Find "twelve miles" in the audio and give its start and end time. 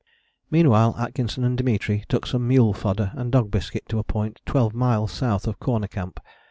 4.47-5.11